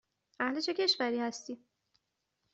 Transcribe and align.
اهل 0.39 0.59
چه 0.61 0.73
کشوری 0.73 1.19
هستی؟ 1.19 1.57